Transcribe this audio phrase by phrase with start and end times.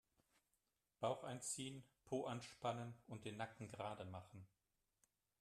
[0.99, 4.47] Bauch einziehen, Po anspannen und den Nacken gerade machen.